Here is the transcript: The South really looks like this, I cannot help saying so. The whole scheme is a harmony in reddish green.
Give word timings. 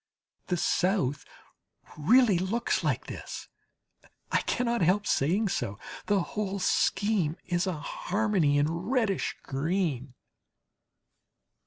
The 0.47 0.57
South 0.57 1.25
really 1.95 2.39
looks 2.39 2.83
like 2.83 3.05
this, 3.05 3.49
I 4.31 4.41
cannot 4.41 4.81
help 4.81 5.05
saying 5.05 5.49
so. 5.49 5.77
The 6.07 6.21
whole 6.21 6.57
scheme 6.57 7.35
is 7.45 7.67
a 7.67 7.73
harmony 7.77 8.57
in 8.57 8.67
reddish 8.71 9.37
green. 9.43 10.15